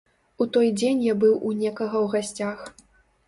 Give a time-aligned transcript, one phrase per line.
[0.43, 2.65] У той дзень я быў у некага ў гасцях.